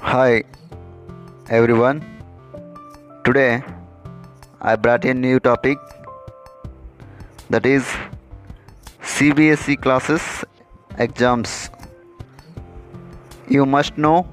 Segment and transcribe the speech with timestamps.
[0.00, 0.44] Hi
[1.50, 2.02] everyone.
[3.24, 3.62] Today
[4.60, 5.76] I brought a new topic
[7.50, 7.84] that is
[9.02, 10.44] CBSE classes
[10.98, 11.70] exams.
[13.48, 14.26] You must know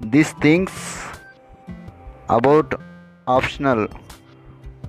[0.00, 0.70] these things
[2.28, 2.78] about
[3.26, 3.88] optional.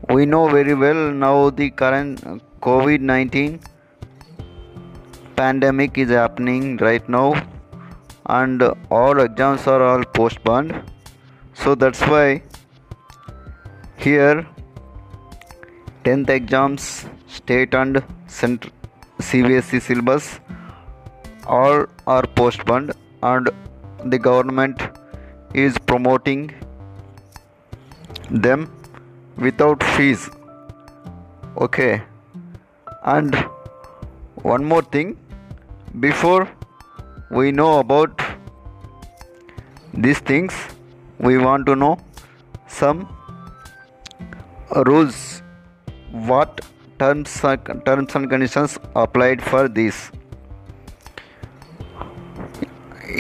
[0.10, 2.22] We know very well now the current
[2.62, 3.62] COVID 19
[5.38, 7.34] pandemic is happening right now
[8.26, 10.74] and all exams are all postponed.
[11.54, 12.44] So that's why
[13.98, 14.46] here
[16.04, 18.72] 10th exams state and cent-
[19.20, 20.40] cbse syllabus
[21.48, 22.92] all are postponed
[23.24, 23.50] and
[24.06, 24.82] the government
[25.54, 26.54] is promoting
[28.30, 28.70] them
[29.38, 30.30] without fees.
[31.58, 32.02] Okay.
[33.04, 33.36] And
[34.42, 35.18] one more thing
[36.00, 36.50] before
[37.30, 38.22] we know about
[39.94, 40.54] these things
[41.18, 41.98] we want to know
[42.68, 43.08] some
[44.86, 45.42] rules
[46.12, 46.62] what
[47.00, 50.12] terms terms and conditions applied for this.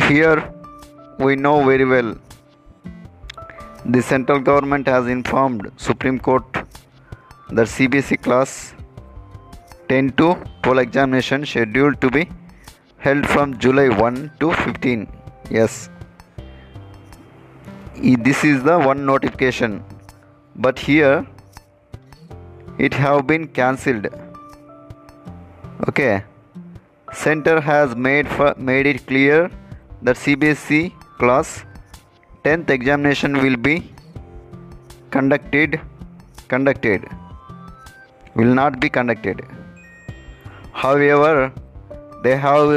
[0.08, 0.54] Here
[1.20, 2.16] we know very well
[3.86, 6.52] the central government has informed supreme court
[7.52, 8.74] that cbse class
[9.90, 12.28] 10 to 12 examination scheduled to be
[13.06, 15.08] held from July 1 to 15.
[15.56, 15.90] Yes,
[18.28, 19.84] this is the one notification,
[20.68, 21.26] but here
[22.78, 24.08] it have been cancelled.
[25.90, 26.24] Okay,
[27.14, 29.52] center has made for, made it clear
[30.02, 30.82] that CBSE
[31.20, 31.64] class
[32.44, 33.76] 10th examination will be
[35.12, 35.80] conducted
[36.48, 37.06] conducted.
[38.36, 39.46] Will not be conducted.
[40.74, 41.54] However
[42.26, 42.70] they have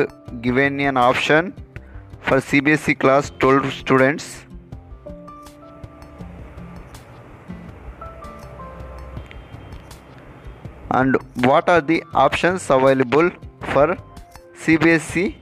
[0.42, 1.52] given an option
[2.20, 4.44] for CBSE class 12 students.
[10.90, 11.16] And
[11.48, 13.30] what are the options available
[13.72, 13.86] for
[14.64, 15.34] CBSE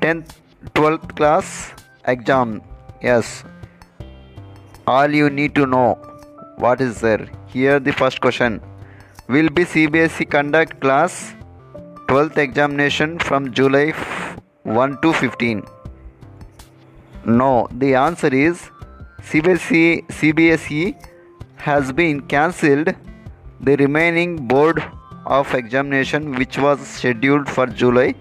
[0.00, 0.34] 10th
[0.74, 1.72] 12th class
[2.06, 2.60] exam?
[3.02, 3.44] Yes.
[4.86, 5.94] All you need to know
[6.56, 7.26] what is there.
[7.46, 8.60] Here the first question.
[9.28, 11.34] Will be CBSE conduct class
[12.08, 13.90] 12th examination from July
[14.62, 15.64] 1 to 15?
[17.24, 18.70] No, the answer is
[19.22, 20.94] CBSE, CBSE
[21.56, 22.94] has been cancelled
[23.60, 24.84] the remaining board
[25.24, 28.14] of examination which was scheduled for July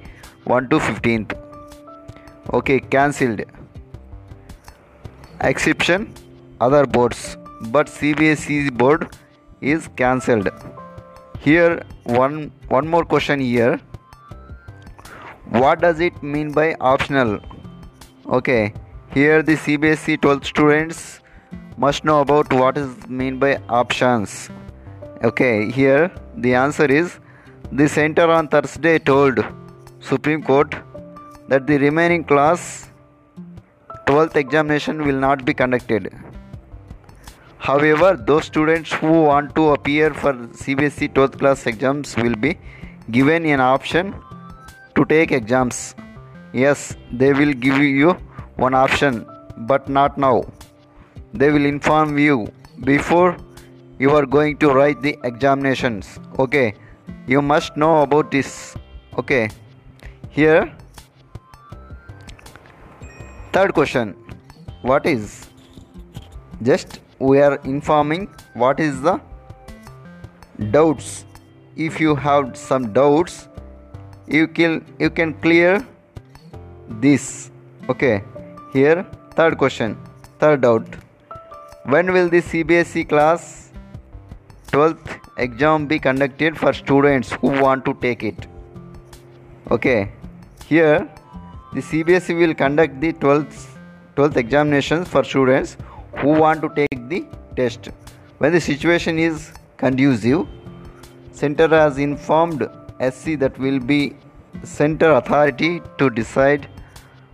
[0.45, 1.37] 1 to 15th.
[2.53, 3.41] Okay, cancelled.
[5.41, 6.11] Exception
[6.59, 7.37] other boards,
[7.67, 9.15] but CBSE board
[9.61, 10.49] is cancelled
[11.45, 11.83] here
[12.19, 13.79] one one more question here.
[15.63, 17.39] What does it mean by optional?
[18.37, 18.73] Okay
[19.13, 21.01] here the cbse 12 students
[21.83, 23.51] must know about what is mean by
[23.81, 24.49] options.
[25.23, 26.11] Okay here
[26.47, 27.19] the answer is
[27.71, 29.45] the center on thursday told
[30.09, 30.75] supreme court
[31.47, 32.89] that the remaining class
[34.07, 36.11] 12th examination will not be conducted
[37.65, 40.33] However, those students who want to appear for
[40.63, 42.59] CBSE 12th class exams will be
[43.09, 44.13] given an option
[44.95, 45.95] to take exams.
[46.53, 48.11] Yes, they will give you
[48.57, 49.25] one option,
[49.69, 50.43] but not now.
[51.33, 52.47] They will inform you
[52.83, 53.35] before
[53.97, 56.19] you are going to write the examinations.
[56.37, 56.75] Okay,
[57.25, 58.75] you must know about this.
[59.17, 59.49] Okay,
[60.29, 60.71] here,
[63.51, 64.13] third question
[64.83, 65.47] What is
[66.61, 69.19] just we are informing what is the
[70.71, 71.25] doubts.
[71.75, 73.47] If you have some doubts
[74.27, 75.85] you can you can clear
[76.89, 77.51] this.
[77.89, 78.23] Okay
[78.73, 79.97] here third question
[80.39, 80.87] third doubt.
[81.85, 83.71] When will the cbse class
[84.71, 88.47] 12th exam be conducted for students who want to take it?
[89.71, 90.11] Okay
[90.65, 91.07] here
[91.73, 93.67] the cbse will conduct the 12th
[94.15, 95.77] 12th examinations for students
[96.17, 97.25] who want to take the
[97.55, 97.89] test.
[98.37, 100.47] When the situation is conducive,
[101.31, 102.69] center has informed
[103.11, 104.15] SC that will be
[104.63, 106.67] center authority to decide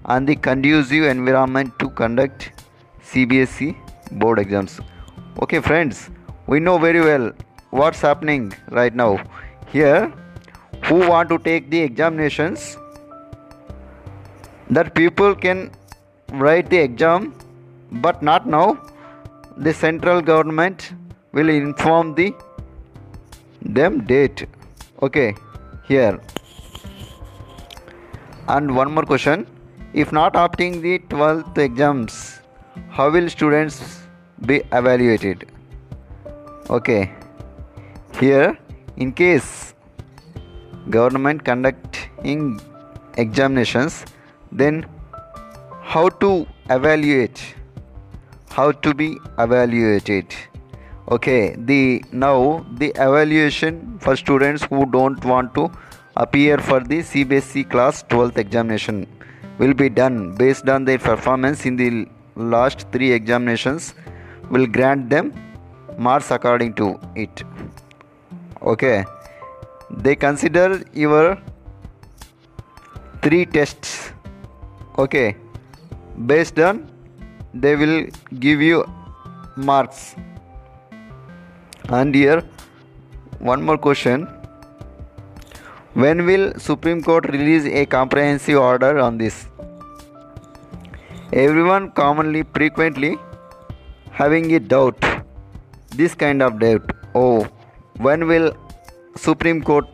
[0.06, 2.52] on the conducive environment to conduct
[3.04, 3.76] CBSE
[4.20, 4.80] board exams.
[5.42, 6.10] Okay, friends,
[6.48, 7.32] we know very well
[7.70, 9.24] what's happening right now.
[9.72, 10.12] Here,
[10.86, 12.78] who want to take the examinations,
[14.70, 15.72] that people can
[16.32, 17.34] write the exam
[17.92, 18.80] but not now
[19.58, 20.94] the central government
[21.34, 22.34] will inform the
[23.62, 24.48] them date.
[25.02, 25.36] Okay
[25.88, 26.20] here.
[28.48, 29.48] And one more question.
[29.94, 32.42] If not opting the 12th exams
[32.90, 34.04] how will students
[34.46, 35.48] be evaluated?
[36.70, 37.12] Okay
[38.20, 38.58] here.
[38.98, 39.74] In case
[40.90, 42.60] government conducting
[43.18, 44.06] examinations
[44.52, 44.86] then
[45.82, 47.56] how to evaluate
[48.52, 50.36] how to be evaluated.
[51.10, 55.70] Okay the now the evaluation for students who don't want to
[56.16, 59.08] appear for the CBSE class 12th examination
[59.58, 63.94] will be done based on their performance in the last three examinations
[64.50, 65.34] will grant them
[65.98, 67.44] marks according to it.
[68.62, 69.06] Okay
[69.90, 71.38] they consider your
[73.22, 74.12] three tests.
[74.98, 75.36] Okay
[76.26, 76.91] based on
[77.54, 78.06] they will
[78.40, 78.86] give you
[79.56, 80.16] marks
[81.90, 82.44] and here
[83.40, 84.28] one more question
[85.94, 89.48] when will Supreme Court release a comprehensive order on this?
[91.34, 93.18] Everyone commonly, frequently
[94.12, 95.04] having a doubt,
[95.90, 96.90] this kind of doubt.
[97.14, 97.46] Oh,
[97.98, 98.56] when will
[99.18, 99.86] Supreme Court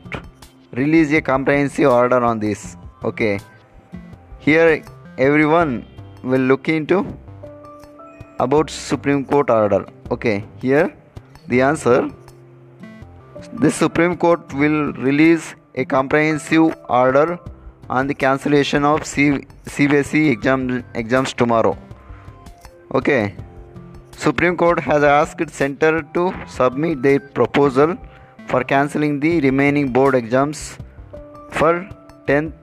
[0.74, 2.78] release a comprehensive order on this?
[3.04, 3.40] Okay,
[4.38, 4.84] here
[5.18, 5.84] everyone
[6.22, 7.08] will look into
[8.40, 9.86] about Supreme Court order.
[10.12, 10.96] Okay, here
[11.48, 12.12] the answer.
[13.54, 17.40] The Supreme Court will release a comprehensive order
[17.90, 19.46] on the cancellation of C-
[20.30, 21.78] exam, exams tomorrow.
[22.94, 23.36] Okay.
[24.12, 27.98] Supreme Court has asked center to submit their proposal
[28.48, 30.78] for cancelling the remaining board exams
[31.52, 31.88] for
[32.28, 32.54] 10th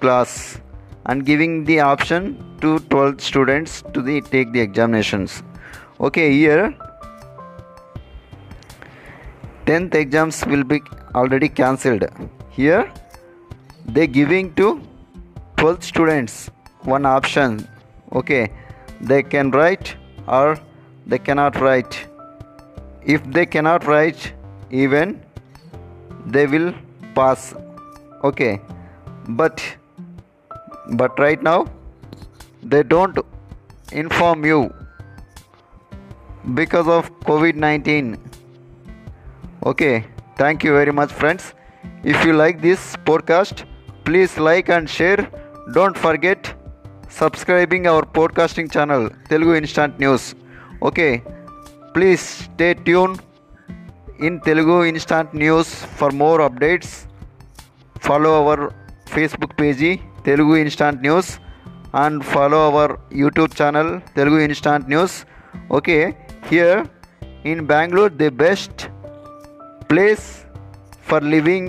[0.00, 0.58] class
[1.06, 2.22] and giving the option
[2.60, 5.42] to 12 students to the, take the examinations.
[6.00, 6.74] Okay, here
[9.66, 10.80] 10th exams will be
[11.14, 12.04] already cancelled.
[12.50, 12.92] Here
[13.86, 14.80] they giving to
[15.56, 16.50] 12 students
[16.82, 17.66] one option.
[18.12, 18.52] Okay
[19.00, 20.58] they can write or
[21.06, 22.06] they cannot write.
[23.02, 24.32] If they cannot write
[24.70, 25.20] even
[26.26, 26.72] they will
[27.14, 27.54] pass.
[28.24, 28.60] Okay
[29.28, 29.62] but
[30.90, 31.66] but right now
[32.62, 33.18] they don't
[33.92, 34.72] inform you
[36.54, 38.18] because of covid-19
[39.64, 40.04] okay
[40.36, 41.54] thank you very much friends
[42.12, 43.64] if you like this podcast,
[44.04, 45.28] please like and share.
[45.72, 46.54] Don't forget
[47.08, 50.34] subscribing our podcasting channel Telugu Instant News.
[50.82, 51.22] Okay,
[51.94, 53.20] please stay tuned
[54.20, 55.68] in Telugu Instant News
[55.98, 56.90] for more updates.
[58.08, 58.72] Follow our
[59.16, 61.26] Facebook page Telugu Instant News
[62.02, 62.88] and follow our
[63.22, 65.12] YouTube channel Telugu Instant News.
[65.76, 66.02] Okay,
[66.50, 66.78] here
[67.50, 68.88] in Bangalore, the best
[69.90, 70.24] place
[71.08, 71.66] for living.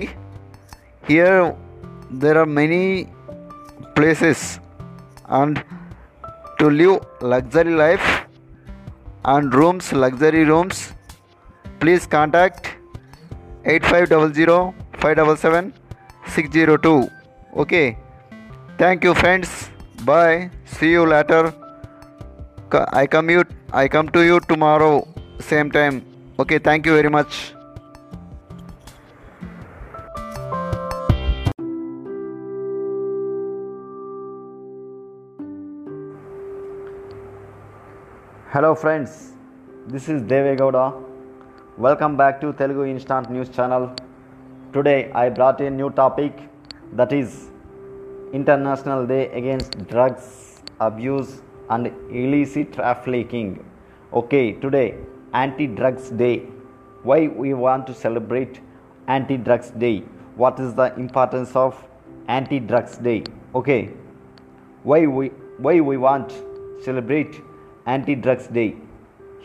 [1.10, 1.54] Here
[2.22, 2.84] there are many
[3.96, 4.40] places
[5.40, 5.62] and
[6.58, 6.96] to live
[7.32, 8.08] luxury life
[9.34, 10.78] and rooms luxury rooms.
[11.80, 12.74] Please contact
[13.64, 15.72] 8500 577
[16.34, 17.08] 602
[17.62, 17.86] okay
[18.78, 19.70] thank you friends.
[20.04, 20.50] Bye.
[20.64, 21.52] See you later.
[22.92, 25.06] I come you i come to you tomorrow
[25.40, 26.02] same time.
[26.38, 27.54] Okay thank you very much.
[38.52, 39.32] Hello friends,
[39.86, 40.84] this is Devegowda.
[41.76, 43.84] Welcome back to Telugu Instant News channel.
[44.72, 46.32] Today I brought a new topic
[47.00, 47.48] that is
[48.32, 53.64] International Day Against Drugs Abuse and Illicit Trafficking.
[54.12, 54.96] Okay, today
[55.32, 56.38] Anti-Drugs Day.
[57.02, 58.60] Why we want to celebrate
[59.06, 60.00] Anti-Drugs Day?
[60.36, 61.82] What is the importance of
[62.28, 63.24] Anti-Drugs Day?
[63.54, 63.90] Okay,
[64.82, 66.32] why we why we want
[66.84, 67.40] celebrate
[67.86, 68.76] anti drugs day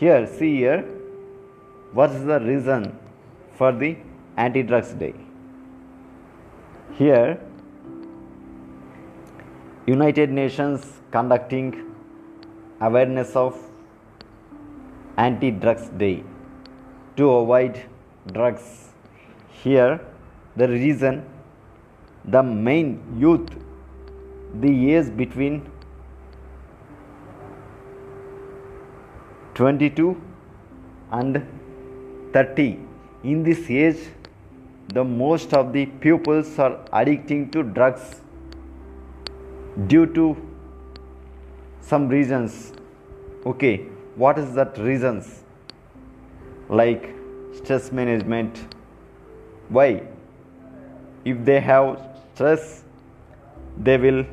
[0.01, 0.81] here see here
[1.99, 2.85] what is the reason
[3.57, 3.95] for the
[4.45, 5.13] anti drugs day
[6.99, 7.39] here
[9.85, 11.93] united nations conducting
[12.79, 13.57] awareness of
[15.17, 16.23] anti drugs day.
[17.17, 17.83] To avoid
[18.31, 18.89] drugs
[19.63, 19.99] here
[20.55, 21.25] the reason
[22.23, 23.49] the main youth
[24.61, 25.69] the years between
[29.55, 30.15] 22
[31.11, 31.45] and
[32.31, 32.79] 30
[33.23, 34.09] in this age
[34.93, 38.22] the most of the pupils are addicting to drugs
[39.87, 40.35] due to
[41.81, 42.73] some reasons
[43.45, 43.73] okay
[44.15, 45.43] what is that reasons?
[46.69, 47.15] Like
[47.55, 48.59] stress management.
[49.69, 50.03] Why?
[51.25, 52.83] If they have stress
[53.77, 54.25] they will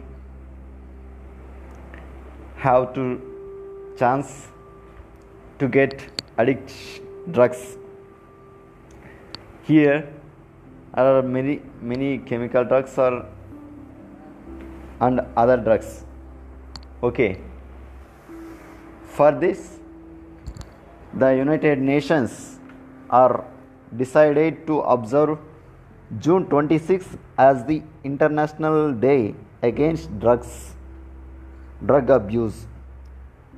[2.56, 3.04] have to
[3.98, 4.48] chance
[5.58, 6.04] to get
[6.36, 6.72] addict
[7.30, 7.76] drugs.
[9.62, 10.12] Here
[10.92, 13.24] are many many chemical drugs or
[15.00, 16.04] and other drugs.
[17.02, 17.40] Okay.
[19.04, 19.78] For this
[21.12, 22.58] the united nations
[23.10, 23.44] are
[23.96, 25.38] decided to observe
[26.18, 30.74] June 26 as the International Day Against Drugs,
[31.84, 32.66] Drug Abuse,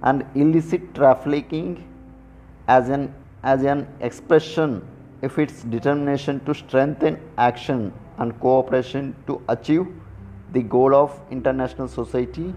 [0.03, 1.89] and Illicit Trafficking
[2.67, 4.87] as an, as an expression
[5.23, 9.87] of its determination to strengthen action and cooperation to achieve
[10.53, 12.55] the goal of international society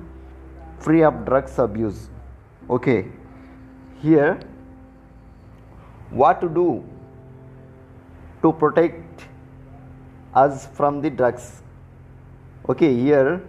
[0.79, 2.09] free of drugs abuse.
[2.69, 3.05] Okay,
[4.01, 4.39] here
[6.09, 6.83] what to do
[8.41, 9.25] to protect
[10.33, 11.61] us from the drugs?
[12.69, 13.41] Okay here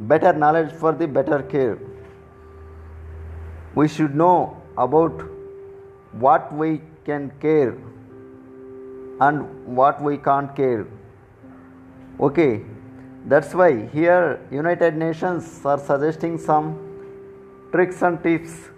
[0.00, 1.78] better knowledge for the better care.
[3.74, 5.22] We should know about
[6.12, 7.76] what we can care
[9.20, 10.86] and what we can't care.
[12.20, 12.62] Okay
[13.26, 16.66] that's why here united nations are suggesting some
[17.72, 18.68] tricks and tips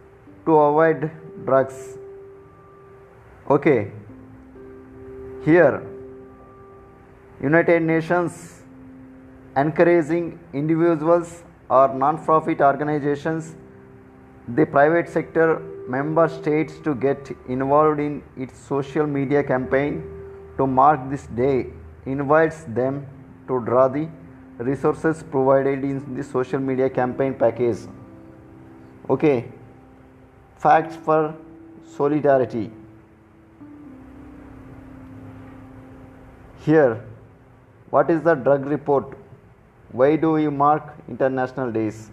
[0.46, 1.10] to avoid
[1.44, 1.98] drugs.
[3.50, 3.90] Okay.
[5.44, 5.82] Here
[7.42, 8.62] United Nations
[9.56, 13.54] encouraging individuals or non-profit organizations
[14.56, 15.58] the private sector
[15.88, 20.02] member states to get involved in its social media campaign
[20.56, 21.66] to mark this day
[22.06, 23.06] invites them
[23.48, 24.08] to draw the
[24.58, 27.78] resources provided in the social media campaign package
[29.10, 29.46] okay
[30.58, 31.34] facts for
[31.96, 32.70] solidarity
[36.66, 37.02] here
[37.94, 39.16] what is the drug report?
[39.92, 42.10] Why do we mark international days?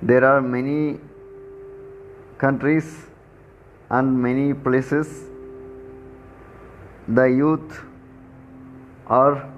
[0.00, 0.98] There are many
[2.38, 2.88] countries
[3.90, 5.12] and many places
[7.06, 7.82] the youth
[9.08, 9.48] are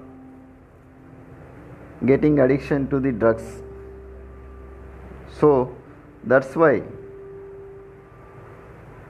[2.05, 3.61] getting addiction to the drugs.
[5.39, 5.75] So
[6.23, 6.81] that's why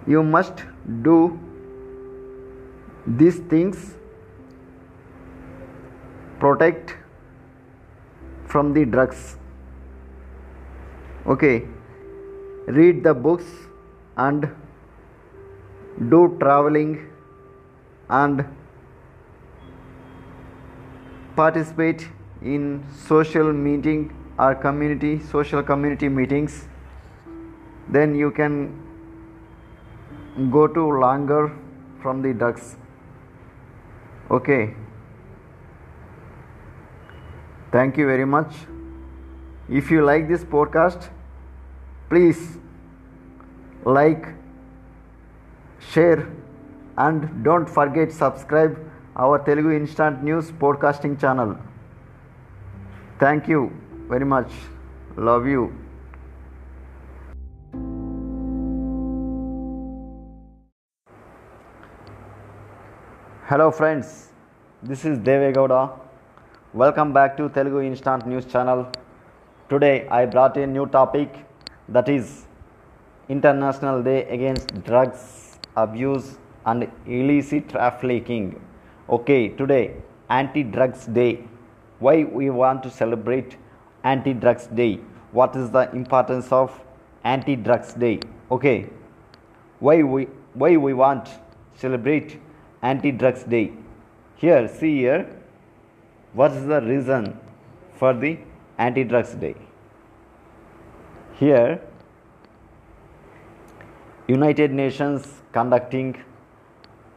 [0.07, 0.63] you must
[1.03, 1.39] do
[3.05, 3.95] these things
[6.39, 6.95] protect
[8.47, 9.35] from the drugs.
[11.27, 11.67] Okay
[12.77, 13.45] read the books
[14.15, 14.47] and
[16.09, 16.89] do traveling
[18.09, 18.45] and
[21.39, 22.07] participate
[22.41, 22.67] in
[23.05, 24.03] social meeting
[24.37, 26.67] or community social community meetings.
[27.97, 28.57] Then you can
[30.51, 31.51] go to longer
[32.01, 32.75] from the drugs
[34.31, 34.75] okay.
[37.71, 38.53] Thank you very much.
[39.69, 41.09] If you like this podcast
[42.09, 42.57] please
[43.85, 44.27] like
[45.79, 46.27] share
[46.97, 48.88] and don't forget subscribe
[49.23, 51.49] our telugu instant news podcasting channel
[53.23, 53.61] thank you
[54.13, 54.51] very much
[55.29, 55.63] love you
[63.49, 64.07] Hello friends,
[64.89, 65.79] this is Devegowda.
[66.81, 68.81] Welcome back to Telugu Instant News channel.
[69.71, 71.29] Today I brought a new topic
[71.95, 72.45] that is
[73.37, 75.23] International Day Against Drugs
[75.75, 76.27] Abuse
[76.71, 78.45] and Illicit Trafficking.
[79.09, 79.95] Okay, today
[80.29, 81.43] Anti-Drugs Day.
[81.99, 83.57] Why we want to celebrate
[84.03, 84.99] Anti-Drugs Day?
[85.31, 86.79] What is the importance of
[87.23, 88.19] Anti-Drugs Day?
[88.51, 88.89] Okay,
[89.79, 91.29] why we why we want
[91.75, 92.39] celebrate
[92.81, 93.71] anti-drugs day
[94.35, 95.21] here see here
[96.33, 97.37] what is the reason
[97.99, 98.37] for the
[98.77, 99.55] anti-drugs day
[101.39, 101.79] here
[104.27, 106.15] united nations conducting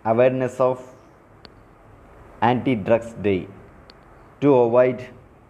[0.04, 0.91] awareness of
[2.50, 3.48] anti-drugs day.
[4.40, 5.06] To avoid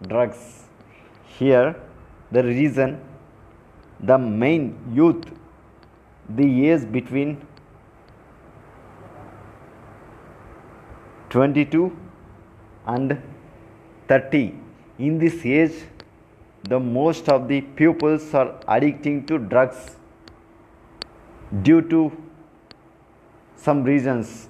[0.07, 0.41] drugs
[1.39, 1.75] here
[2.31, 2.99] the reason
[4.09, 5.25] the main youth
[6.39, 7.31] the age between
[11.31, 11.97] 22
[12.85, 13.17] and
[14.07, 14.43] 30
[14.99, 15.83] in this age
[16.69, 19.97] the most of the pupils are addicting to drugs
[21.61, 22.11] due to
[23.55, 24.47] some reasons.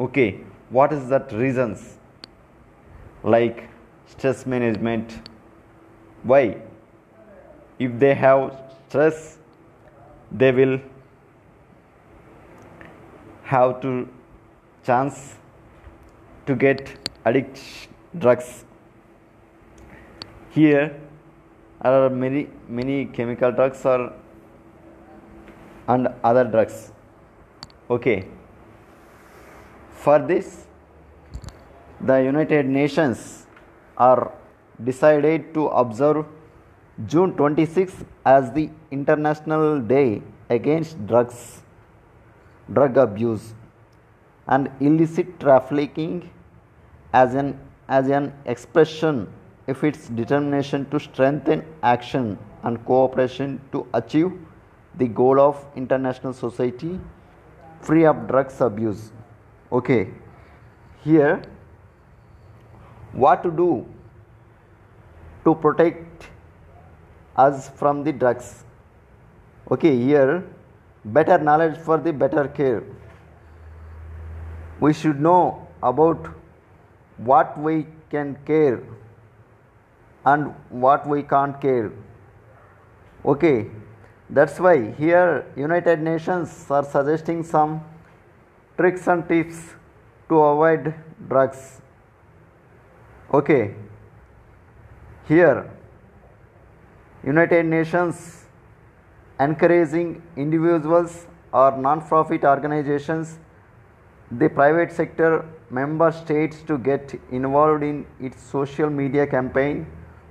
[0.00, 0.28] Okay
[0.72, 1.98] what is that reasons?
[3.22, 3.68] Like
[4.06, 5.12] stress management.
[6.22, 6.56] Why?
[7.78, 9.38] If they have stress
[10.30, 10.80] they will
[13.44, 14.08] have to
[14.86, 15.34] chance
[16.46, 16.92] to get
[17.26, 17.60] addict
[18.18, 18.64] drugs.
[20.50, 20.98] Here
[21.82, 24.12] are many many chemical drugs or
[25.88, 26.92] and other drugs.
[27.90, 28.16] Okay
[30.04, 30.66] for this
[32.10, 33.46] the united nations
[33.96, 34.32] are
[34.88, 36.24] decided to observe
[37.12, 38.04] june 26
[38.34, 40.22] as the international day
[40.56, 41.42] against drugs
[42.78, 43.54] drug abuse
[44.48, 46.16] and illicit trafficking
[47.22, 47.54] as an
[47.88, 49.16] as an expression
[49.68, 54.32] of its determination to strengthen action and cooperation to achieve
[55.02, 56.92] the goal of international society
[57.88, 59.02] free of drugs abuse
[59.72, 60.08] okay.
[61.04, 61.42] Here
[63.12, 63.86] what to do
[65.44, 66.28] to protect
[67.36, 68.64] us from the drugs?
[69.70, 70.44] Okay here
[71.04, 72.82] better knowledge for the better care.
[74.80, 76.28] We should know about
[77.16, 78.82] what we can care
[80.24, 81.92] and what we can't care.
[83.24, 83.70] Okay
[84.30, 87.80] that's why here united nations are suggesting some
[88.76, 89.74] tricks and tips
[90.28, 90.94] to avoid
[91.28, 91.80] drugs.
[93.32, 93.74] Okay.
[95.28, 95.70] Here
[97.24, 98.44] united nations
[99.38, 103.38] encouraging individuals or non-profit organizations
[104.40, 109.86] the private sector member states to get involved in its social media campaign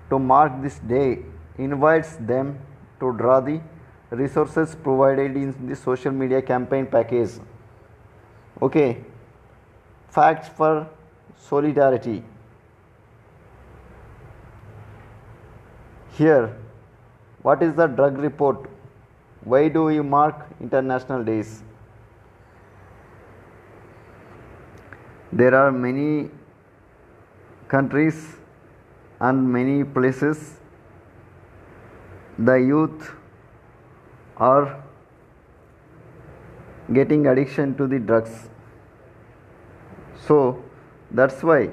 [0.09, 1.19] to mark this day
[1.57, 2.59] invites them
[2.99, 3.61] to draw the
[4.09, 7.39] resources provided in the social media campaign package
[8.61, 9.03] okay.
[10.09, 10.87] Facts for
[11.37, 12.23] solidarity.
[16.17, 16.55] Here
[17.41, 18.69] what is the drug report?
[19.43, 21.63] Why do we mark international days?
[25.31, 26.29] There are many
[27.67, 28.35] countries
[29.19, 30.57] and many places
[32.37, 33.11] the youth
[34.37, 34.83] are
[36.93, 38.49] getting addiction to the drugs
[40.27, 40.37] so
[41.19, 41.69] that's why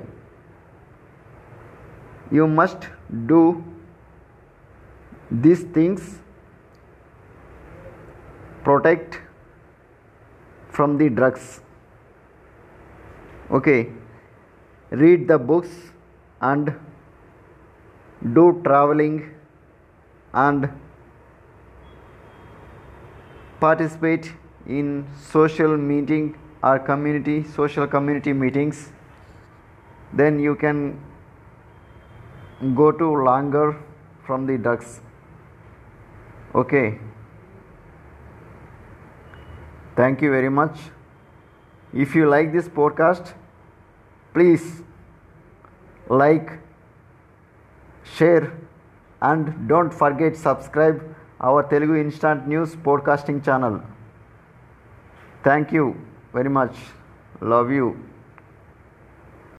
[2.30, 2.88] you must
[3.26, 3.42] do
[5.30, 6.18] these things
[8.64, 9.20] protect
[10.70, 11.61] from the drugs.
[13.50, 13.88] Okay
[14.90, 15.68] read the books
[16.40, 16.74] and
[18.32, 19.34] do traveling
[20.32, 20.68] and
[23.61, 24.32] participate
[24.66, 28.92] in social meeting or community social community meetings.
[30.12, 31.01] Then you can
[32.75, 33.77] go to longer
[34.27, 35.01] from the drugs
[36.55, 36.99] okay.
[39.97, 40.79] Thank you very much.
[41.92, 43.33] If you like this podcast
[44.33, 44.83] please
[46.09, 46.51] like
[48.05, 48.53] share
[49.21, 51.01] and don't forget subscribe
[51.40, 53.81] our telugu instant news podcasting channel.
[55.44, 55.87] Thank you
[56.32, 56.76] very much.
[57.40, 57.96] Love you